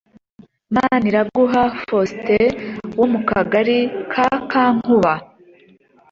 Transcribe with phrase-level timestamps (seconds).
[0.73, 2.51] Maniraguha Faustin
[2.97, 3.77] wo mu Kagali
[4.13, 5.13] ka Kankuba